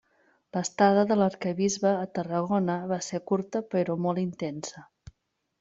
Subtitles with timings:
[0.55, 4.87] L'estada de l'Arquebisbe a Tarragona va ser curta però molt intensa.